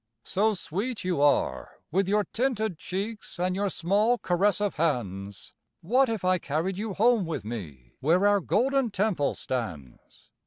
So 0.23 0.55
sweet 0.55 1.03
you 1.03 1.21
are, 1.21 1.79
with 1.91 2.07
your 2.07 2.23
tinted 2.33 2.79
cheeks 2.79 3.39
and 3.39 3.55
your 3.55 3.69
small 3.69 4.17
caressive 4.17 4.77
hands, 4.77 5.53
What 5.81 6.09
if 6.09 6.25
I 6.25 6.39
carried 6.39 6.79
you 6.79 6.95
home 6.95 7.23
with 7.27 7.45
me, 7.45 7.93
where 7.99 8.25
our 8.25 8.39
Golden 8.39 8.89
Temple 8.89 9.35
stands? 9.35 10.31